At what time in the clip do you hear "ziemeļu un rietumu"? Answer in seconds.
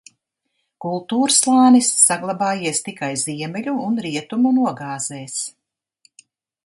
3.27-4.55